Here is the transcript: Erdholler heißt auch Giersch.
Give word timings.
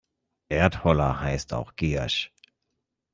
Erdholler 0.49 1.19
heißt 1.19 1.53
auch 1.53 1.75
Giersch. 1.75 2.33